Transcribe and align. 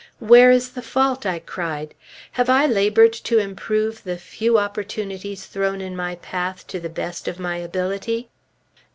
Where 0.17 0.49
is 0.49 0.71
the 0.71 0.81
fault, 0.81 1.27
I 1.27 1.37
cried. 1.37 1.93
Have 2.31 2.49
I 2.49 2.65
labored 2.65 3.13
to 3.13 3.37
improve 3.37 4.03
the 4.03 4.17
few 4.17 4.57
opportunities 4.57 5.45
thrown 5.45 5.79
in 5.79 5.95
my 5.95 6.15
path, 6.15 6.65
to 6.69 6.79
the 6.79 6.89
best 6.89 7.27
of 7.27 7.37
my 7.37 7.57
ability? 7.57 8.27